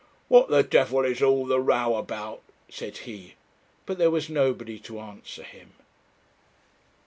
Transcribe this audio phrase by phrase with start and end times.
[0.29, 3.35] 'What the devil is all the row about?' said he.
[3.85, 5.73] But there was nobody to answer him.